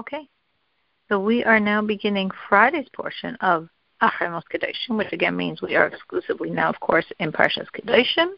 Okay. 0.00 0.26
So 1.10 1.20
we 1.20 1.44
are 1.44 1.60
now 1.60 1.82
beginning 1.82 2.30
Friday's 2.48 2.88
portion 2.94 3.36
of 3.42 3.68
Acharei 4.02 4.30
Mos 4.30 4.44
Kedoshim, 4.50 4.96
which 4.96 5.12
again 5.12 5.36
means 5.36 5.60
we 5.60 5.76
are 5.76 5.88
exclusively 5.88 6.48
now, 6.48 6.70
of 6.70 6.80
course, 6.80 7.04
in 7.18 7.30
Parshas 7.32 7.66
Kedoshim. 7.76 8.30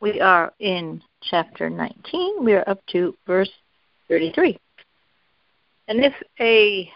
We 0.00 0.20
are 0.20 0.52
in 0.60 1.02
chapter 1.22 1.68
19. 1.68 2.44
We 2.44 2.52
are 2.52 2.68
up 2.68 2.78
to 2.92 3.16
verse 3.26 3.50
33. 4.08 4.56
And 5.88 6.04
if 6.04 6.12
a 6.38 6.88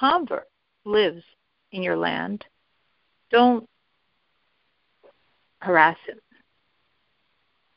convert 0.00 0.48
lives 0.84 1.22
in 1.70 1.84
your 1.84 1.96
land, 1.96 2.44
don't 3.30 3.68
harass 5.60 5.96
him. 6.08 6.18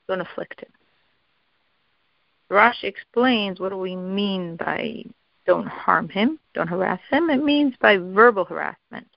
Don't 0.07 0.21
afflict 0.21 0.59
him. 0.59 0.71
Rashi 2.51 2.83
explains 2.83 3.59
what 3.59 3.69
do 3.69 3.77
we 3.77 3.95
mean 3.95 4.57
by 4.57 5.05
don't 5.47 5.67
harm 5.67 6.09
him, 6.09 6.37
don't 6.53 6.67
harass 6.67 6.99
him. 7.09 7.29
It 7.29 7.43
means 7.43 7.73
by 7.79 7.97
verbal 7.97 8.45
harassment. 8.45 9.07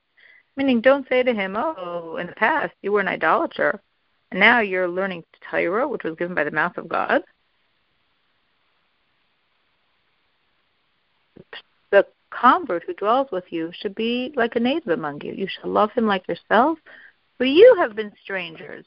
Meaning 0.57 0.81
don't 0.81 1.09
say 1.09 1.23
to 1.23 1.35
him, 1.35 1.57
Oh, 1.57 2.17
in 2.17 2.29
the 2.29 2.33
past 2.33 2.73
you 2.81 2.93
were 2.93 3.01
an 3.01 3.09
idolater 3.09 3.81
and 4.31 4.41
now 4.41 4.59
you're 4.59 4.89
learning 4.89 5.23
Torah, 5.49 5.87
which 5.87 6.03
was 6.03 6.17
given 6.17 6.35
by 6.35 6.43
the 6.43 6.51
mouth 6.51 6.77
of 6.77 6.89
God. 6.89 7.23
The 11.91 12.05
convert 12.31 12.83
who 12.85 12.95
dwells 12.95 13.29
with 13.31 13.45
you 13.51 13.71
should 13.73 13.95
be 13.95 14.33
like 14.35 14.57
a 14.57 14.61
native 14.61 14.89
among 14.89 15.21
you. 15.23 15.33
You 15.33 15.47
shall 15.47 15.71
love 15.71 15.93
him 15.93 16.07
like 16.07 16.27
yourself, 16.27 16.79
for 17.39 17.45
you 17.45 17.77
have 17.79 17.95
been 17.95 18.13
strangers 18.23 18.85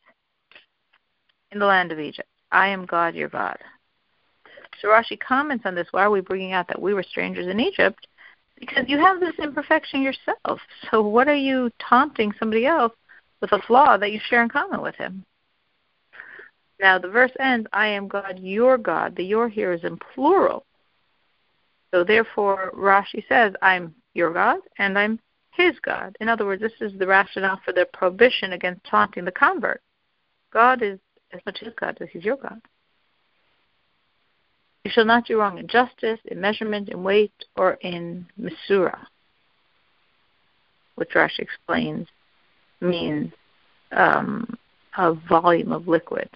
in 1.52 1.60
the 1.60 1.66
land 1.66 1.94
of 1.94 2.00
Egypt. 2.00 2.28
I 2.52 2.68
am 2.68 2.86
God 2.86 3.16
your 3.16 3.30
God. 3.30 3.58
So 4.82 4.90
Rashi 4.90 5.20
comments 5.20 5.66
on 5.66 5.76
this. 5.76 5.88
Why 5.92 6.04
are 6.04 6.12
we 6.12 6.22
bringing 6.22 6.54
out 6.54 6.68
that 6.68 6.82
we 6.82 6.94
were 6.94 7.04
strangers 7.04 7.48
in 7.48 7.60
Egypt? 7.60 8.08
Because 8.60 8.86
you 8.88 8.98
have 8.98 9.20
this 9.20 9.36
imperfection 9.40 10.02
yourself. 10.02 10.60
So 10.90 11.02
what 11.02 11.28
are 11.28 11.36
you 11.36 11.72
taunting 11.80 12.34
somebody 12.40 12.66
else 12.66 12.94
with 13.42 13.52
a 13.52 13.62
flaw 13.68 13.98
that 13.98 14.12
you 14.12 14.20
share 14.30 14.42
in 14.42 14.50
common 14.50 14.82
with 14.82 14.96
him? 14.96 15.24
Now 16.80 16.98
the 17.00 17.08
verse 17.08 17.32
ends, 17.40 17.68
I 17.74 17.88
am 17.88 18.08
God, 18.08 18.40
your 18.40 18.78
God. 18.78 19.16
The 19.16 19.24
your 19.24 19.50
here 19.50 19.74
is 19.74 19.84
in 19.84 19.98
plural. 19.98 20.66
So 21.92 22.04
therefore 22.04 22.72
Rashi 22.76 23.24
says, 23.28 23.54
I'm 23.62 23.96
your 24.14 24.34
God 24.34 24.60
and 24.78 24.98
I'm 24.98 25.20
his 25.52 25.74
God. 25.80 26.16
In 26.20 26.30
other 26.30 26.46
words, 26.46 26.62
this 26.62 26.74
is 26.82 26.98
the 26.98 27.08
rationale 27.08 27.60
for 27.66 27.74
the 27.74 27.88
prohibition 27.94 28.54
against 28.54 28.84
taunting 28.84 29.26
the 29.26 29.32
convert. 29.32 29.82
God 30.52 30.82
is 30.82 31.00
as 31.34 31.42
much 31.46 31.60
his 31.60 31.74
God 31.80 31.98
as 32.00 32.10
he's 32.12 32.24
your 32.24 32.38
God. 32.38 32.62
You 34.88 34.92
shall 34.94 35.04
not 35.04 35.26
do 35.26 35.38
wrong 35.38 35.58
in 35.58 35.68
justice, 35.68 36.18
in 36.32 36.40
measurement, 36.40 36.88
in 36.88 37.04
weight, 37.04 37.34
or 37.58 37.74
in 37.82 38.26
mesura, 38.40 38.98
which 40.96 41.10
Rashi 41.10 41.40
explains 41.40 42.08
means 42.80 43.34
um, 43.92 44.58
a 44.98 45.14
volume 45.14 45.74
of 45.74 45.90
liquid. 45.90 46.30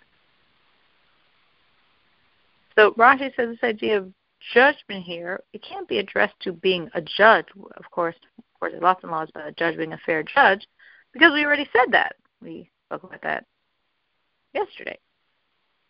So 2.77 2.91
Rashi 2.95 3.33
says 3.37 3.51
this 3.51 3.63
idea 3.63 3.99
of 3.99 4.11
judgment 4.53 5.05
here, 5.05 5.39
it 5.53 5.63
can't 5.63 5.87
be 5.87 5.99
addressed 5.99 6.37
to 6.41 6.51
being 6.51 6.89
a 6.93 6.99
judge. 6.99 7.45
Of 7.77 7.89
course, 7.89 8.17
of 8.37 8.59
course, 8.59 8.73
there's 8.73 8.83
lots 8.83 9.01
and 9.03 9.13
laws 9.13 9.29
about 9.29 9.47
a 9.47 9.53
judge 9.53 9.77
being 9.77 9.93
a 9.93 9.97
fair 10.05 10.23
judge, 10.23 10.67
because 11.13 11.31
we 11.31 11.45
already 11.45 11.69
said 11.71 11.93
that. 11.93 12.17
We 12.41 12.69
spoke 12.89 13.03
about 13.03 13.21
that 13.21 13.45
yesterday 14.53 14.99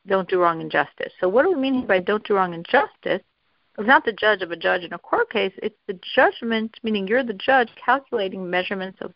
don't 0.07 0.29
do 0.29 0.39
wrong 0.39 0.61
in 0.61 0.69
justice. 0.69 1.13
So 1.19 1.29
what 1.29 1.43
do 1.43 1.49
we 1.49 1.55
mean 1.55 1.85
by 1.85 1.99
don't 1.99 2.25
do 2.25 2.35
wrong 2.35 2.53
in 2.53 2.63
justice? 2.63 3.21
It's 3.77 3.87
not 3.87 4.05
the 4.05 4.11
judge 4.11 4.41
of 4.41 4.51
a 4.51 4.55
judge 4.55 4.83
in 4.83 4.93
a 4.93 4.99
court 4.99 5.29
case. 5.29 5.53
It's 5.57 5.77
the 5.87 5.99
judgment, 6.15 6.75
meaning 6.83 7.07
you're 7.07 7.23
the 7.23 7.33
judge 7.33 7.69
calculating 7.83 8.49
measurements 8.49 8.99
of 9.01 9.13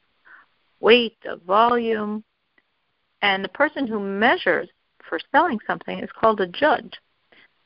weight, 0.79 1.17
of 1.25 1.41
volume, 1.41 2.23
and 3.21 3.43
the 3.43 3.49
person 3.49 3.87
who 3.87 3.99
measures 3.99 4.69
for 5.07 5.19
selling 5.31 5.59
something 5.67 5.99
is 5.99 6.09
called 6.11 6.41
a 6.41 6.47
judge. 6.47 6.99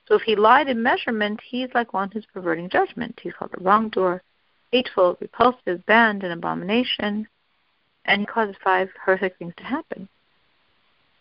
So 0.07 0.15
if 0.15 0.23
he 0.23 0.35
lied 0.35 0.67
in 0.67 0.81
measurement, 0.81 1.39
he's 1.47 1.69
like 1.75 1.93
one 1.93 2.09
who's 2.11 2.25
perverting 2.33 2.69
judgment. 2.69 3.19
He's 3.21 3.33
called 3.33 3.53
a 3.53 3.63
wrongdoer, 3.63 4.23
hateful, 4.71 5.17
repulsive, 5.21 5.85
banned, 5.85 6.23
an 6.23 6.31
abomination, 6.31 7.27
and 8.05 8.27
causes 8.27 8.55
five 8.63 8.89
horrific 9.05 9.37
things 9.37 9.53
to 9.57 9.63
happen 9.63 10.09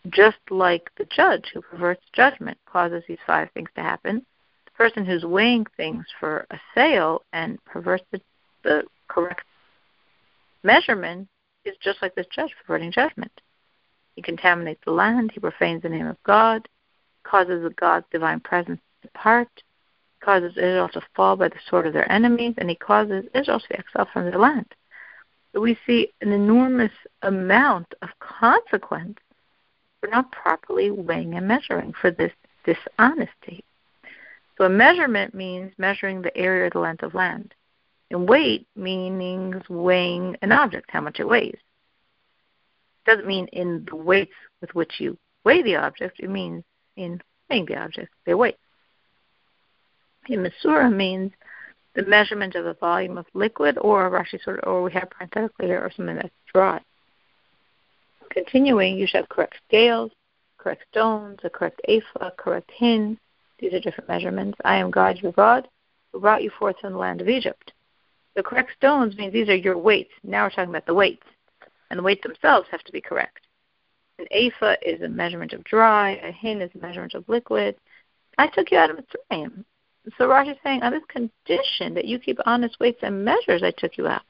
just 0.07 0.37
like 0.49 0.89
the 0.97 1.05
judge 1.05 1.45
who 1.53 1.61
perverts 1.61 2.03
judgment 2.13 2.57
causes 2.65 3.03
these 3.07 3.17
five 3.27 3.49
things 3.53 3.69
to 3.75 3.81
happen, 3.81 4.25
the 4.65 4.71
person 4.71 5.05
who's 5.05 5.23
weighing 5.23 5.65
things 5.75 6.05
for 6.19 6.45
a 6.51 6.59
sale 6.73 7.23
and 7.33 7.63
perverts 7.65 8.05
the, 8.11 8.21
the 8.63 8.83
correct 9.07 9.43
measurement 10.63 11.27
is 11.65 11.75
just 11.81 12.01
like 12.01 12.15
this 12.15 12.27
judge 12.33 12.53
perverting 12.65 12.91
judgment. 12.91 13.31
He 14.15 14.21
contaminates 14.21 14.81
the 14.85 14.91
land, 14.91 15.31
he 15.33 15.39
profanes 15.39 15.81
the 15.81 15.89
name 15.89 16.07
of 16.07 16.21
God, 16.23 16.67
causes 17.23 17.63
the 17.63 17.69
God's 17.71 18.05
divine 18.11 18.39
presence 18.39 18.79
to 19.01 19.07
depart, 19.07 19.49
causes 20.21 20.57
Israel 20.57 20.89
to 20.89 21.01
fall 21.15 21.35
by 21.35 21.49
the 21.49 21.55
sword 21.69 21.87
of 21.87 21.93
their 21.93 22.11
enemies, 22.11 22.55
and 22.57 22.69
he 22.69 22.75
causes 22.75 23.25
Israel 23.33 23.59
to 23.59 23.69
be 23.69 23.77
exiled 23.77 24.09
from 24.11 24.25
their 24.25 24.39
land. 24.39 24.65
So 25.53 25.61
we 25.61 25.77
see 25.85 26.11
an 26.21 26.31
enormous 26.31 26.91
amount 27.21 27.93
of 28.01 28.09
consequence 28.19 29.17
for 29.99 30.07
not 30.07 30.31
properly 30.31 30.91
weighing 30.91 31.35
and 31.35 31.47
measuring 31.47 31.93
for 31.93 32.11
this 32.11 32.31
dishonesty. 32.65 33.63
So 34.57 34.65
a 34.65 34.69
measurement 34.69 35.33
means 35.33 35.71
measuring 35.77 36.21
the 36.21 36.35
area 36.35 36.65
or 36.65 36.69
the 36.69 36.79
length 36.79 37.03
of 37.03 37.13
land. 37.13 37.53
And 38.11 38.27
weight 38.27 38.67
means 38.75 39.61
weighing 39.69 40.35
an 40.41 40.51
object, 40.51 40.89
how 40.89 41.01
much 41.01 41.19
it 41.19 41.27
weighs. 41.27 41.53
It 41.53 43.05
doesn't 43.05 43.27
mean 43.27 43.47
in 43.47 43.85
the 43.89 43.95
weights 43.95 44.33
with 44.61 44.73
which 44.73 44.99
you 44.99 45.17
weigh 45.43 45.61
the 45.61 45.75
object, 45.75 46.19
it 46.19 46.29
means 46.29 46.63
in 46.95 47.21
weighing 47.49 47.65
the 47.65 47.77
object, 47.77 48.11
their 48.25 48.37
weight. 48.37 48.57
In 50.27 50.43
Mesura 50.43 50.93
means 50.93 51.31
the 51.95 52.03
measurement 52.03 52.55
of 52.55 52.65
the 52.65 52.73
volume 52.73 53.17
of 53.17 53.25
liquid 53.33 53.77
or 53.79 54.09
Rashi 54.09 54.43
sort 54.43 54.59
or 54.63 54.83
we 54.83 54.91
have 54.91 55.09
parenthetically 55.09 55.67
here, 55.67 55.79
or 55.79 55.91
something 55.95 56.15
that's 56.15 56.29
dry 56.53 56.81
continuing, 58.29 58.97
you 58.97 59.07
should 59.07 59.17
have 59.17 59.29
correct 59.29 59.55
scales, 59.67 60.11
correct 60.57 60.83
stones, 60.91 61.39
a 61.43 61.49
correct 61.49 61.81
ephah, 61.87 62.31
correct 62.37 62.71
hin. 62.75 63.17
These 63.59 63.73
are 63.73 63.79
different 63.79 64.09
measurements. 64.09 64.57
I 64.63 64.77
am 64.77 64.91
God, 64.91 65.17
your 65.17 65.31
God, 65.31 65.67
who 66.11 66.19
brought 66.19 66.43
you 66.43 66.51
forth 66.51 66.77
from 66.79 66.93
the 66.93 66.99
land 66.99 67.21
of 67.21 67.29
Egypt. 67.29 67.73
The 68.35 68.43
correct 68.43 68.71
stones 68.75 69.17
means 69.17 69.33
these 69.33 69.49
are 69.49 69.55
your 69.55 69.77
weights. 69.77 70.13
Now 70.23 70.45
we're 70.45 70.51
talking 70.51 70.69
about 70.69 70.85
the 70.85 70.93
weights. 70.93 71.25
And 71.89 71.97
the 71.97 72.03
weights 72.03 72.23
themselves 72.23 72.67
have 72.71 72.83
to 72.83 72.91
be 72.91 73.01
correct. 73.01 73.47
An 74.19 74.27
ephah 74.31 74.75
is 74.85 75.01
a 75.01 75.09
measurement 75.09 75.53
of 75.53 75.63
dry, 75.63 76.11
a 76.23 76.31
hin 76.31 76.61
is 76.61 76.71
a 76.75 76.79
measurement 76.79 77.13
of 77.15 77.27
liquid. 77.27 77.75
I 78.37 78.47
took 78.47 78.71
you 78.71 78.77
out 78.77 78.89
of 78.89 78.97
Mitzrayim. 78.97 79.63
So 80.17 80.27
Rashi 80.27 80.51
is 80.51 80.57
saying, 80.63 80.83
on 80.83 80.91
this 80.91 81.03
condition 81.07 81.93
that 81.93 82.05
you 82.05 82.19
keep 82.19 82.39
honest 82.45 82.79
weights 82.79 82.99
and 83.01 83.25
measures, 83.25 83.63
I 83.63 83.71
took 83.71 83.97
you 83.97 84.07
out. 84.07 84.21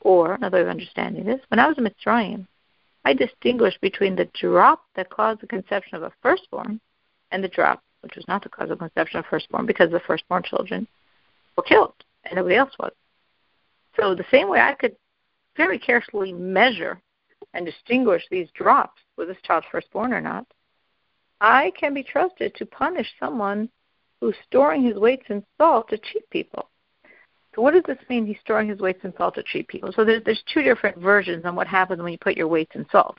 Or, 0.00 0.34
another 0.34 0.58
way 0.58 0.62
of 0.62 0.68
understanding 0.68 1.24
this, 1.24 1.40
when 1.48 1.58
I 1.58 1.66
was 1.66 1.78
in 1.78 1.84
Mitzrayim, 1.84 2.46
I 3.04 3.12
distinguish 3.12 3.76
between 3.80 4.16
the 4.16 4.28
drop 4.34 4.84
that 4.94 5.10
caused 5.10 5.40
the 5.40 5.46
conception 5.46 5.96
of 5.96 6.02
a 6.02 6.12
firstborn 6.22 6.80
and 7.30 7.44
the 7.44 7.48
drop 7.48 7.82
which 8.04 8.16
was 8.16 8.28
not 8.28 8.42
the 8.42 8.50
cause 8.50 8.70
of 8.70 8.78
conception 8.78 9.18
of 9.18 9.24
firstborn 9.26 9.64
because 9.64 9.90
the 9.90 10.00
firstborn 10.00 10.42
children 10.42 10.86
were 11.56 11.62
killed 11.62 11.94
and 12.24 12.36
nobody 12.36 12.54
else 12.54 12.72
was. 12.78 12.92
So 13.96 14.14
the 14.14 14.26
same 14.30 14.48
way 14.48 14.60
I 14.60 14.74
could 14.74 14.94
very 15.56 15.78
carefully 15.78 16.32
measure 16.32 17.00
and 17.54 17.64
distinguish 17.64 18.22
these 18.30 18.48
drops, 18.54 19.00
was 19.16 19.28
this 19.28 19.38
child 19.42 19.64
firstborn 19.70 20.12
or 20.12 20.20
not, 20.20 20.46
I 21.40 21.72
can 21.78 21.94
be 21.94 22.02
trusted 22.02 22.54
to 22.56 22.66
punish 22.66 23.10
someone 23.18 23.70
who's 24.20 24.34
storing 24.46 24.82
his 24.82 24.96
weights 24.96 25.26
in 25.28 25.44
salt 25.58 25.88
to 25.90 25.98
cheat 25.98 26.28
people. 26.30 26.68
So 27.54 27.62
what 27.62 27.74
does 27.74 27.84
this 27.86 27.98
mean? 28.08 28.26
He's 28.26 28.38
storing 28.40 28.68
his 28.68 28.80
weights 28.80 29.04
in 29.04 29.14
salt 29.16 29.36
to 29.36 29.42
treat 29.42 29.68
people. 29.68 29.92
So 29.94 30.04
there's, 30.04 30.22
there's 30.24 30.42
two 30.52 30.62
different 30.62 30.98
versions 30.98 31.44
on 31.44 31.54
what 31.54 31.66
happens 31.66 32.02
when 32.02 32.12
you 32.12 32.18
put 32.18 32.36
your 32.36 32.48
weights 32.48 32.74
in 32.74 32.86
salt. 32.90 33.18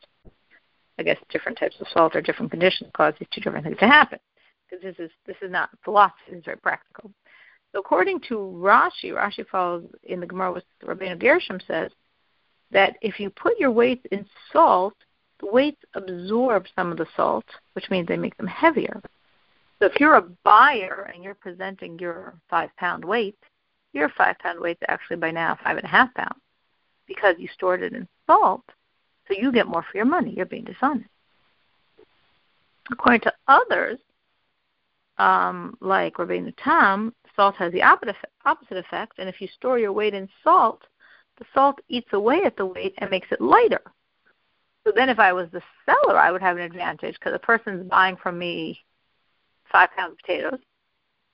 I 1.00 1.04
guess 1.04 1.18
different 1.30 1.58
types 1.58 1.76
of 1.80 1.88
salt 1.94 2.16
or 2.16 2.22
different 2.22 2.52
conditions 2.52 2.90
cause 2.96 3.14
these 3.20 3.28
two 3.34 3.42
different 3.42 3.66
things 3.66 3.78
to 3.80 3.88
happen. 3.88 4.20
Because 4.70 4.84
this 4.84 4.96
is 4.98 5.12
this 5.28 5.36
is 5.42 5.52
not 5.52 5.70
philosophy; 5.84 6.32
it's 6.32 6.46
very 6.46 6.58
practical. 6.58 7.12
So 7.72 7.80
according 7.80 8.22
to 8.30 8.36
Rashi, 8.36 9.12
Rashi 9.12 9.46
follows 9.48 9.84
in 10.04 10.20
the 10.20 10.26
Gemara 10.26 10.54
with 10.54 10.64
Rabbeinu 10.84 11.20
Gershom 11.20 11.60
says 11.68 11.92
that 12.72 12.96
if 13.02 13.20
you 13.20 13.30
put 13.30 13.60
your 13.60 13.72
weights 13.72 14.06
in 14.12 14.26
salt, 14.52 14.96
the 15.40 15.48
weights 15.52 15.82
absorb 15.94 16.66
some 16.76 16.92
of 16.92 16.98
the 16.98 17.06
salt, 17.16 17.46
which 17.74 17.90
means 17.90 18.08
they 18.08 18.18
make 18.18 18.38
them 18.38 18.48
heavier. 18.48 19.02
So 19.80 19.88
if 19.88 20.00
you're 20.00 20.16
a 20.16 20.30
buyer 20.44 21.12
and 21.14 21.24
you're 21.24 21.36
presenting 21.36 22.00
your 22.00 22.36
five 22.50 22.70
pound 22.78 23.04
weight, 23.04 23.38
your 23.96 24.10
five 24.10 24.38
pound 24.40 24.60
weight's 24.60 24.82
actually 24.88 25.18
by 25.18 25.32
now 25.32 25.58
five 25.64 25.78
and 25.78 25.86
a 25.86 25.90
half 25.90 26.14
pounds 26.14 26.42
because 27.08 27.36
you 27.40 27.48
stored 27.54 27.82
it 27.82 27.94
in 27.94 28.08
salt, 28.28 28.64
so 29.28 29.34
you 29.34 29.52
get 29.52 29.68
more 29.68 29.84
for 29.84 29.98
your 29.98 30.06
money. 30.06 30.34
You're 30.36 30.46
being 30.46 30.66
dishonest. 30.66 31.10
According 32.92 33.22
to 33.22 33.34
others, 33.48 33.98
um, 35.18 35.76
like 35.82 36.16
Rabbeinu 36.16 36.54
Tam, 36.64 37.14
salt 37.36 37.56
has 37.56 37.72
the 37.72 37.82
opposite 37.82 38.78
effect, 38.78 39.14
and 39.18 39.30
if 39.30 39.42
you 39.42 39.48
store 39.48 39.80
your 39.80 39.94
weight 39.94 40.14
in 40.14 40.28
salt, 40.44 40.82
the 41.38 41.46
salt 41.54 41.80
eats 41.90 42.14
away 42.14 42.42
at 42.46 42.58
the 42.58 42.66
weight 42.66 42.94
and 42.98 43.10
makes 43.10 43.28
it 43.32 43.42
lighter. 43.42 43.82
So 44.86 44.94
then, 44.96 45.10
if 45.10 45.20
I 45.20 45.34
was 45.34 45.48
the 45.52 45.62
seller, 45.86 46.18
I 46.18 46.32
would 46.32 46.42
have 46.42 46.58
an 46.58 46.64
advantage 46.64 47.16
because 47.16 47.34
the 47.34 47.40
person's 47.40 47.90
buying 47.90 48.18
from 48.18 48.38
me 48.38 48.80
five 49.72 49.90
pounds 49.98 50.14
of 50.14 50.18
potatoes, 50.20 50.60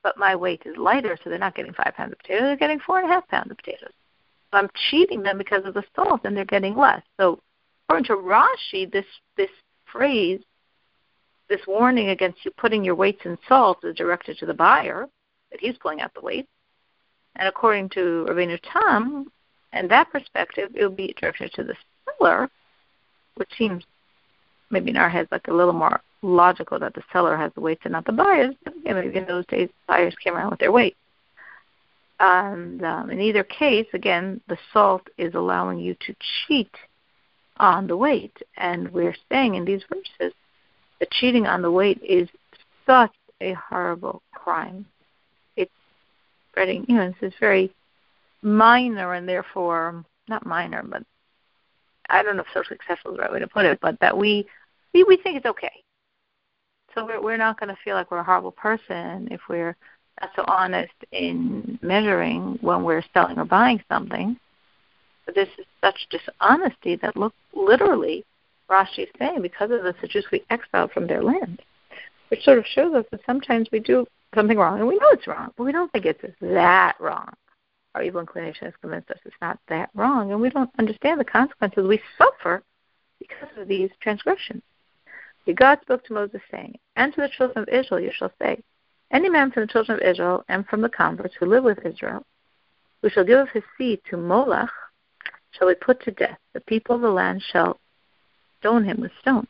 but 0.04 0.18
my 0.18 0.36
weight 0.36 0.64
is 0.66 0.78
lighter, 0.78 1.18
so 1.24 1.30
they're 1.30 1.40
not 1.40 1.56
getting 1.56 1.74
five 1.74 1.94
pounds 1.96 2.14
of 2.14 2.20
potatoes; 2.20 2.44
they're 2.44 2.58
getting 2.58 2.80
four 2.80 3.00
and 3.00 3.10
a 3.10 3.14
half 3.14 3.28
pounds 3.28 3.52
of 3.52 3.58
potatoes. 3.58 3.94
So 4.52 4.58
I'm 4.58 4.70
cheating 4.90 5.22
them 5.24 5.38
because 5.38 5.66
of 5.66 5.74
the 5.74 5.84
salt, 5.96 6.22
and 6.24 6.36
they're 6.36 6.46
getting 6.46 6.76
less. 6.76 7.02
So, 7.20 7.40
according 7.88 8.06
to 8.06 8.16
Rashi, 8.16 8.92
this 8.92 9.06
this 9.38 9.50
phrase, 9.92 10.42
this 11.50 11.62
warning 11.68 12.10
against 12.10 12.44
you 12.46 12.52
putting 12.58 12.84
your 12.84 12.96
weights 12.96 13.22
in 13.26 13.38
salt, 13.48 13.84
is 13.84 13.96
directed 13.96 14.38
to 14.40 14.46
the 14.46 14.54
buyer 14.54 15.08
that 15.52 15.60
he's 15.60 15.78
pulling 15.78 16.02
out 16.02 16.14
the 16.14 16.22
weight. 16.22 16.48
And 17.36 17.48
according 17.48 17.90
to 17.90 18.26
Rabbeinu 18.30 18.60
Tam, 18.72 19.32
and 19.72 19.90
that 19.90 20.12
perspective, 20.12 20.72
it 20.76 20.84
would 20.86 20.98
be 20.98 21.16
directed 21.18 21.54
to 21.54 21.64
the 21.64 21.76
seller 22.18 22.50
which 23.36 23.50
seems 23.58 23.84
maybe 24.70 24.92
in 24.92 24.98
our 24.98 25.10
heads 25.10 25.30
like 25.32 25.48
a 25.48 25.54
little 25.54 25.74
more 25.74 26.02
logical 26.22 26.80
that 26.80 26.94
the 26.94 27.04
seller 27.12 27.36
has 27.36 27.52
the 27.54 27.62
weights 27.62 27.82
and 27.84 27.94
not 27.94 28.06
the 28.06 28.12
buyers. 28.12 28.56
But 28.64 28.76
again, 28.78 28.96
maybe 28.96 29.18
in 29.18 29.26
those 29.26 29.46
days, 29.48 29.70
buyers 29.88 30.16
came 30.24 30.36
around 30.36 30.52
with 30.52 30.60
their 30.60 30.72
weight. 30.72 30.96
And 32.20 32.84
um, 32.84 33.10
in 33.10 33.20
either 33.20 33.44
case, 33.44 33.88
again, 33.94 34.42
the 34.48 34.58
salt 34.72 35.02
is 35.18 35.34
allowing 35.34 35.80
you 35.80 35.96
to 36.06 36.16
cheat 36.48 36.72
on 37.58 37.88
the 37.88 37.98
weight. 37.98 38.38
And 38.58 38.92
we're 38.92 39.16
saying 39.32 39.56
in 39.56 39.66
these 39.66 39.82
verses 39.90 40.34
that 41.00 41.12
cheating 41.12 41.48
on 41.48 41.62
the 41.62 41.72
weight 41.72 42.00
is 42.04 42.30
such 42.86 43.14
a 43.42 43.54
horrible 43.54 44.22
crime. 44.34 44.86
It's 45.56 45.72
spreading, 46.52 46.86
you 46.88 46.96
know, 46.96 47.14
it's 47.20 47.36
very 47.40 47.74
minor 48.44 49.14
and 49.14 49.28
therefore 49.28 50.06
not 50.28 50.46
minor, 50.46 50.84
but 50.84 51.04
I 52.10 52.24
don't 52.24 52.36
know 52.36 52.44
if 52.44 52.48
socially 52.54 52.76
acceptable 52.76 53.12
is 53.12 53.18
the 53.18 53.24
right 53.24 53.32
way 53.32 53.40
to 53.40 53.48
put 53.48 53.66
it, 53.66 53.80
but 53.82 54.00
that 54.00 54.18
we 54.18 54.48
we, 54.94 55.04
we 55.04 55.18
think 55.18 55.38
it's 55.38 55.46
okay. 55.46 55.72
So 56.94 57.06
we're 57.06 57.22
we're 57.22 57.38
not 57.38 57.60
going 57.60 57.70
to 57.70 57.78
feel 57.84 57.96
like 57.96 58.12
we're 58.12 58.20
a 58.20 58.24
horrible 58.24 58.52
person 58.52 59.28
if 59.32 59.42
we're 59.50 59.76
not 60.20 60.32
so 60.36 60.44
honest 60.48 60.94
in 61.12 61.80
measuring 61.82 62.58
when 62.62 62.84
we're 62.84 63.04
selling 63.14 63.38
or 63.38 63.46
buying 63.46 63.82
something. 63.90 64.38
But 65.26 65.36
this 65.36 65.50
is 65.58 65.66
such 65.82 66.08
dishonesty 66.10 66.96
that 66.98 67.16
look 67.16 67.34
literally 67.54 68.26
Rashi 68.70 69.00
is 69.00 69.10
saying 69.20 69.42
because 69.42 69.72
of 69.72 69.84
this 69.84 69.96
the 70.02 70.08
Jews 70.08 70.26
we 70.32 70.44
exiled 70.50 70.92
from 70.92 71.08
their 71.08 71.24
land. 71.24 71.62
Which 72.30 72.44
sort 72.44 72.58
of 72.58 72.66
shows 72.66 72.94
us 72.96 73.06
that 73.12 73.22
sometimes 73.26 73.68
we 73.72 73.80
do 73.80 74.06
something 74.34 74.58
wrong 74.58 74.80
and 74.80 74.88
we 74.88 74.98
know 74.98 75.10
it's 75.12 75.28
wrong, 75.28 75.52
but 75.58 75.66
we 75.66 75.74
don't 75.74 75.92
think 75.92 76.06
it's 76.06 76.22
that 76.40 76.96
wrong 77.00 77.34
our 77.96 78.04
evil 78.04 78.22
inclination 78.22 78.66
has 78.66 78.74
convinced 78.82 79.12
us 79.12 79.20
it's 79.26 79.36
not 79.42 79.60
that 79.68 79.90
wrong, 79.94 80.32
and 80.32 80.42
we 80.42 80.50
don't 80.50 80.70
understand 80.80 81.20
the 81.20 81.26
consequences 81.26 81.88
we 81.88 82.02
suffer 82.18 82.64
because 83.20 83.50
of 83.58 83.68
these 83.68 83.90
transgressions. 84.02 84.62
God 85.56 85.80
spoke 85.82 86.04
to 86.06 86.14
Moses, 86.14 86.42
saying, 86.52 86.78
And 86.96 87.14
to 87.14 87.22
the 87.22 87.30
children 87.30 87.64
of 87.64 87.70
Israel 87.70 88.00
you 88.00 88.12
shall 88.14 88.32
say, 88.42 88.62
Any 89.12 89.30
man 89.30 89.52
from 89.52 89.64
the 89.64 89.72
children 89.72 89.98
of 89.98 90.08
Israel 90.08 90.44
and 90.48 90.66
from 90.68 90.82
the 90.82 90.90
converts 90.90 91.36
who 91.40 91.46
live 91.46 91.64
with 91.64 91.86
Israel, 91.86 92.26
who 93.02 93.10
shall 93.10 93.26
give 93.26 93.40
of 93.40 93.50
his 93.50 93.64
seed 93.78 94.02
to 94.10 94.18
Molech, 94.18 94.70
shall 95.52 95.68
be 95.68 95.76
put 95.76 96.02
to 96.04 96.12
death. 96.12 96.38
The 96.54 96.62
people 96.62 96.96
of 96.96 97.02
the 97.02 97.10
land 97.10 97.44
shall 97.52 97.80
stone 98.60 98.86
him 98.86 99.02
with 99.02 99.12
stones. 99.20 99.48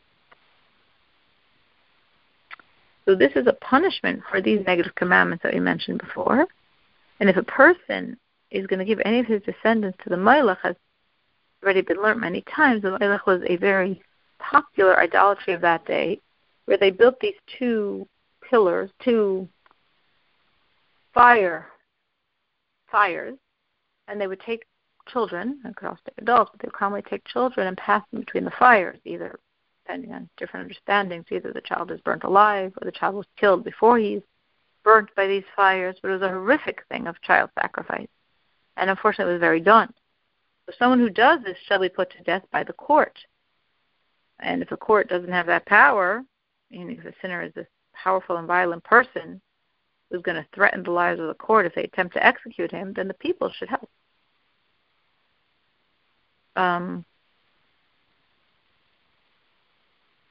So 3.04 3.14
this 3.14 3.32
is 3.34 3.46
a 3.46 3.52
punishment 3.52 4.22
for 4.30 4.40
these 4.40 4.64
negative 4.66 4.94
commandments 4.94 5.42
that 5.42 5.54
we 5.54 5.60
mentioned 5.60 5.98
before. 5.98 6.46
And 7.20 7.28
if 7.28 7.36
a 7.36 7.42
person 7.42 8.16
is 8.50 8.66
going 8.66 8.78
to 8.78 8.84
give 8.84 9.00
any 9.04 9.20
of 9.20 9.26
his 9.26 9.42
descendants 9.42 9.98
to 10.02 10.10
the 10.10 10.16
Melech 10.16 10.58
has 10.62 10.76
already 11.62 11.82
been 11.82 12.02
learned 12.02 12.20
many 12.20 12.42
times. 12.54 12.82
The 12.82 12.98
Melech 12.98 13.26
was 13.26 13.42
a 13.48 13.56
very 13.56 14.02
popular 14.50 14.98
idolatry 14.98 15.52
of 15.54 15.60
that 15.60 15.84
day, 15.86 16.18
where 16.66 16.78
they 16.78 16.90
built 16.90 17.18
these 17.20 17.34
two 17.58 18.06
pillars, 18.48 18.90
two 19.02 19.48
fire 21.14 21.66
fires, 22.90 23.36
and 24.08 24.20
they 24.20 24.26
would 24.26 24.40
take 24.40 24.64
children, 25.08 25.60
and 25.64 25.74
could 25.76 25.88
also 25.88 26.00
take 26.06 26.22
adults, 26.22 26.50
but 26.52 26.60
they 26.60 26.66
would 26.66 26.74
commonly 26.74 27.02
take 27.02 27.24
children 27.24 27.66
and 27.66 27.76
pass 27.76 28.02
them 28.10 28.20
between 28.20 28.44
the 28.44 28.52
fires, 28.58 28.98
either 29.04 29.38
depending 29.84 30.12
on 30.12 30.28
different 30.36 30.64
understandings, 30.64 31.24
either 31.30 31.52
the 31.52 31.60
child 31.60 31.90
is 31.90 32.00
burnt 32.02 32.22
alive 32.22 32.72
or 32.80 32.84
the 32.84 32.92
child 32.92 33.14
was 33.16 33.26
killed 33.36 33.64
before 33.64 33.98
he's 33.98 34.22
burnt 34.84 35.08
by 35.16 35.26
these 35.26 35.44
fires, 35.56 35.96
but 36.00 36.08
it 36.08 36.14
was 36.14 36.22
a 36.22 36.28
horrific 36.28 36.82
thing 36.88 37.06
of 37.06 37.20
child 37.22 37.50
sacrifice 37.60 38.08
and 38.76 38.90
unfortunately 38.90 39.32
it 39.32 39.36
was 39.36 39.40
very 39.40 39.60
done. 39.60 39.92
So 40.66 40.72
someone 40.78 40.98
who 40.98 41.10
does 41.10 41.40
this 41.44 41.56
shall 41.66 41.80
be 41.80 41.88
put 41.88 42.10
to 42.10 42.22
death 42.22 42.42
by 42.52 42.64
the 42.64 42.72
court. 42.72 43.18
And 44.42 44.60
if 44.60 44.72
a 44.72 44.76
court 44.76 45.08
doesn't 45.08 45.30
have 45.30 45.46
that 45.46 45.66
power, 45.66 46.24
meaning 46.70 46.98
if 46.98 47.04
a 47.04 47.14
sinner 47.22 47.42
is 47.42 47.56
a 47.56 47.66
powerful 47.94 48.36
and 48.36 48.46
violent 48.46 48.82
person 48.84 49.40
who's 50.10 50.22
going 50.22 50.36
to 50.36 50.46
threaten 50.54 50.82
the 50.82 50.90
lives 50.90 51.20
of 51.20 51.28
the 51.28 51.34
court 51.34 51.64
if 51.64 51.74
they 51.74 51.84
attempt 51.84 52.14
to 52.14 52.26
execute 52.26 52.70
him, 52.70 52.92
then 52.92 53.08
the 53.08 53.14
people 53.14 53.50
should 53.56 53.68
help. 53.68 53.88
Um, 56.56 57.04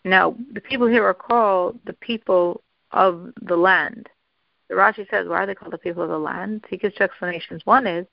now, 0.04 0.36
the 0.54 0.62
people 0.62 0.88
here 0.88 1.06
are 1.06 1.14
called 1.14 1.80
the 1.86 1.94
people 1.94 2.62
of 2.92 3.32
the 3.42 3.56
land. 3.56 4.10
The 4.68 4.76
Rashi 4.76 5.10
says, 5.10 5.28
why 5.28 5.44
are 5.44 5.46
they 5.46 5.56
called 5.56 5.74
the 5.74 5.78
people 5.78 6.04
of 6.04 6.10
the 6.10 6.18
land? 6.18 6.66
He 6.70 6.78
gives 6.78 6.96
two 6.96 7.04
explanations. 7.04 7.62
One 7.66 7.88
is 7.88 8.06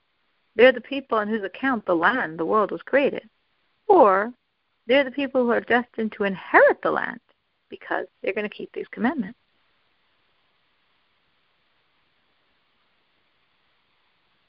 they're 0.55 0.71
the 0.71 0.81
people 0.81 1.17
on 1.17 1.27
whose 1.27 1.43
account 1.43 1.85
the 1.85 1.95
land, 1.95 2.39
the 2.39 2.45
world, 2.45 2.71
was 2.71 2.81
created. 2.81 3.29
Or 3.87 4.33
they're 4.89 5.03
the 5.03 5.11
people 5.11 5.43
who 5.43 5.51
are 5.51 5.61
destined 5.61 6.11
to 6.13 6.23
inherit 6.23 6.81
the 6.81 6.89
land 6.89 7.19
because 7.69 8.07
they're 8.21 8.33
going 8.33 8.49
to 8.49 8.53
keep 8.53 8.71
these 8.73 8.87
commandments. 8.91 9.37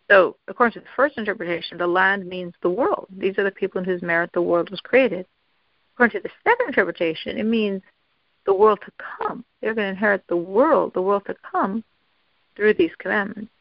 So, 0.09 0.37
according 0.49 0.73
to 0.73 0.81
the 0.81 0.87
first 0.97 1.19
interpretation, 1.19 1.79
the 1.79 1.87
land 1.87 2.27
means 2.27 2.55
the 2.63 2.71
world. 2.71 3.07
These 3.17 3.39
are 3.39 3.45
the 3.45 3.51
people 3.53 3.79
in 3.79 3.85
whose 3.85 4.03
merit 4.03 4.31
the 4.33 4.43
world 4.43 4.71
was 4.71 4.81
created. 4.81 5.27
According 5.95 6.23
to 6.23 6.29
the 6.29 6.35
second 6.43 6.69
interpretation, 6.69 7.39
it 7.39 7.45
means 7.45 7.83
the 8.47 8.55
world 8.55 8.81
to 8.87 8.93
come. 9.19 9.45
They're 9.61 9.75
going 9.75 9.89
to 9.89 9.91
inherit 9.91 10.25
the 10.27 10.37
world, 10.37 10.95
the 10.95 11.03
world 11.03 11.27
to 11.27 11.37
come, 11.53 11.85
through 12.57 12.75
these 12.75 12.91
commandments. 12.99 13.53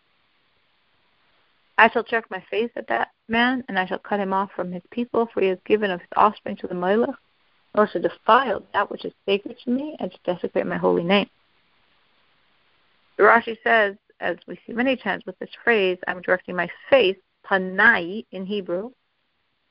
I 1.80 1.90
shall 1.90 2.04
check 2.04 2.30
my 2.30 2.44
face 2.52 2.72
at 2.76 2.90
that 2.90 3.12
man, 3.30 3.64
and 3.70 3.80
I 3.80 3.86
shall 3.86 4.00
cut 4.00 4.20
him 4.20 4.34
off 4.34 4.52
from 4.54 4.70
his 4.70 4.84
people, 4.92 5.30
for 5.34 5.40
he 5.40 5.48
has 5.48 5.58
given 5.66 5.92
of 5.92 6.02
his 6.02 6.10
offspring 6.18 6.58
to 6.58 6.68
the 6.68 6.76
Molech, 6.76 7.08
and 7.08 7.16
also 7.80 8.00
defiled 8.00 8.66
that 8.74 8.92
which 8.92 9.06
is 9.06 9.14
sacred 9.26 9.56
to 9.64 9.72
me, 9.72 9.96
and 10.02 10.12
to 10.12 10.18
desecrate 10.26 10.68
my 10.68 10.76
holy 10.76 11.06
name. 11.06 11.30
Rashi 13.18 13.56
says, 13.64 13.96
as 14.20 14.36
we 14.46 14.60
see 14.68 14.74
many 14.74 14.98
times 14.98 15.24
with 15.26 15.40
this 15.40 15.50
phrase, 15.64 15.98
I'm 16.06 16.22
directing 16.22 16.54
my 16.54 16.70
face, 16.90 17.16
panai 17.50 18.26
in 18.34 18.46
Hebrew, 18.46 18.92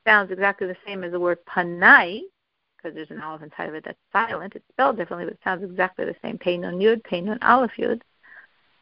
sounds 0.06 0.30
exactly 0.30 0.66
the 0.66 0.76
same 0.86 1.04
as 1.04 1.12
the 1.12 1.20
word 1.20 1.44
panai, 1.44 2.22
because 2.78 2.94
there's 2.94 3.10
an 3.10 3.20
aleph 3.20 3.42
inside 3.42 3.68
of 3.68 3.74
it 3.74 3.84
that's 3.84 3.98
silent. 4.14 4.54
It's 4.56 4.64
spelled 4.72 4.96
differently, 4.96 5.26
but 5.26 5.34
it 5.34 5.40
sounds 5.44 5.62
exactly 5.62 6.06
the 6.06 6.16
same. 6.22 6.38
Pei 6.38 6.56
nun 6.56 6.78
yud, 6.78 7.04
pei 7.04 7.20
nun 7.20 7.38
aleph 7.42 7.72
yud, 7.76 8.00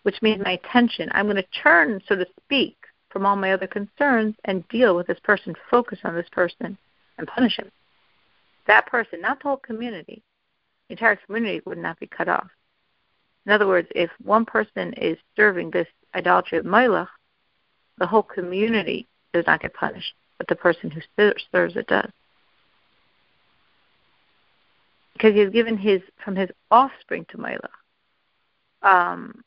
which 0.05 0.23
means 0.23 0.45
my 0.45 0.53
attention. 0.53 1.09
I'm 1.11 1.27
going 1.27 1.35
to 1.35 1.61
turn, 1.61 2.01
so 2.07 2.15
to 2.15 2.27
speak, 2.45 2.77
from 3.11 3.25
all 3.25 3.37
my 3.37 3.53
other 3.53 3.67
concerns 3.67 4.35
and 4.45 4.67
deal 4.69 4.97
with 4.97 5.07
this 5.07 5.21
person, 5.23 5.55
focus 5.71 5.99
on 6.05 6.15
this 6.15 6.29
person, 6.31 6.77
and 7.19 7.27
punish 7.27 7.57
him. 7.57 7.71
That 8.67 8.87
person, 8.87 9.21
not 9.21 9.39
the 9.39 9.49
whole 9.49 9.57
community, 9.59 10.23
the 10.89 10.95
entire 10.95 11.17
community 11.17 11.63
would 11.65 11.79
not 11.79 11.99
be 11.99 12.07
cut 12.07 12.29
off. 12.29 12.49
In 13.47 13.53
other 13.53 13.67
words, 13.67 13.89
if 13.95 14.11
one 14.23 14.45
person 14.45 14.93
is 14.95 15.17
serving 15.37 15.71
this 15.71 15.87
idolatry 16.15 16.59
of 16.59 16.65
Melech, 16.65 17.09
the 17.99 18.07
whole 18.07 18.23
community 18.23 19.07
does 19.33 19.47
not 19.47 19.63
get 19.63 19.73
punished, 19.75 20.15
but 20.39 20.49
the 20.49 20.57
person 20.57 20.91
who 20.91 21.01
serves 21.17 21.77
it 21.77 21.87
does. 21.87 22.11
Because 25.13 25.33
he 25.33 25.41
has 25.41 25.51
given 25.51 25.79
his 25.79 26.03
from 26.23 26.37
his 26.37 26.51
offspring 26.71 27.25
to 27.31 27.39
Melech. 27.39 27.71
Um, 28.83 29.43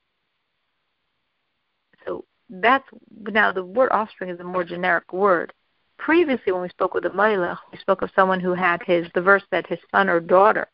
that's 2.49 2.85
now 3.13 3.51
the 3.51 3.63
word 3.63 3.89
offspring 3.91 4.29
is 4.29 4.39
a 4.39 4.43
more 4.43 4.63
generic 4.63 5.11
word. 5.13 5.53
Previously, 5.97 6.51
when 6.51 6.61
we 6.61 6.69
spoke 6.69 6.93
with 6.93 7.03
the 7.03 7.13
Melech, 7.13 7.57
we 7.71 7.77
spoke 7.77 8.01
of 8.01 8.09
someone 8.15 8.39
who 8.39 8.53
had 8.53 8.81
his 8.83 9.07
the 9.13 9.21
verse 9.21 9.43
that 9.51 9.67
his 9.67 9.79
son 9.91 10.09
or 10.09 10.19
daughter 10.19 10.67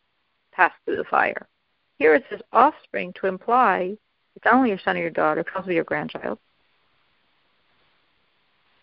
passed 0.51 0.75
through 0.85 0.97
the 0.97 1.03
fire. 1.05 1.47
Here 1.97 2.15
it 2.15 2.23
says 2.29 2.41
offspring 2.53 3.13
to 3.19 3.27
imply 3.27 3.97
it's 4.35 4.45
not 4.45 4.53
only 4.53 4.69
your 4.69 4.79
son 4.79 4.97
or 4.97 5.01
your 5.01 5.09
daughter, 5.09 5.41
it 5.41 5.47
could 5.47 5.55
also 5.55 5.71
your 5.71 5.83
grandchild. 5.83 6.39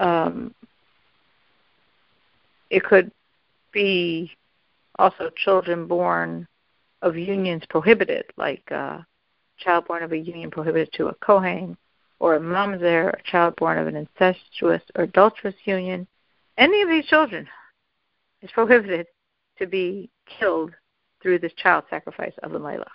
Um, 0.00 0.54
it 2.70 2.82
could 2.82 3.12
be 3.72 4.32
also 4.99 5.30
children 5.37 5.87
born 5.87 6.49
of 7.02 7.16
unions 7.16 7.62
prohibited, 7.68 8.25
like 8.37 8.68
a 8.70 9.06
child 9.58 9.87
born 9.87 10.02
of 10.02 10.12
a 10.12 10.16
union 10.16 10.50
prohibited 10.50 10.92
to 10.94 11.08
a 11.08 11.14
Kohen, 11.16 11.76
or 12.22 12.36
a 12.36 12.40
mamzer, 12.40 13.12
a 13.12 13.22
child 13.24 13.56
born 13.56 13.78
of 13.78 13.88
an 13.88 13.96
incestuous 13.96 14.80
or 14.94 15.02
adulterous 15.02 15.56
union, 15.64 16.06
any 16.56 16.80
of 16.80 16.88
these 16.88 17.04
children 17.06 17.48
is 18.42 18.50
prohibited 18.52 19.08
to 19.58 19.66
be 19.66 20.08
killed 20.38 20.70
through 21.20 21.40
this 21.40 21.52
child 21.54 21.82
sacrifice 21.90 22.32
of 22.44 22.52
the 22.52 22.60
Melech. 22.60 22.86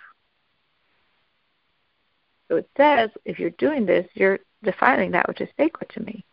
So 2.48 2.56
it 2.56 2.70
says, 2.74 3.10
if 3.26 3.38
you're 3.38 3.50
doing 3.50 3.84
this, 3.84 4.08
you're 4.14 4.38
defiling 4.64 5.10
that 5.10 5.28
which 5.28 5.42
is 5.42 5.50
sacred 5.58 5.90
to 5.90 6.00
me, 6.00 6.24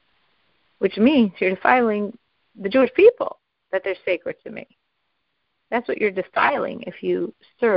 which 0.80 0.96
means 0.96 1.34
you're 1.40 1.54
defiling 1.54 2.18
the 2.58 2.70
Jewish 2.70 2.94
people 2.94 3.40
that 3.74 3.82
they're 3.84 3.96
sacred 4.06 4.38
to 4.46 4.52
me. 4.52 4.66
That's 5.70 5.90
what 5.90 5.98
you're 5.98 6.12
defiling 6.12 6.84
if 6.84 7.04
you 7.04 7.34
serve 7.60 7.74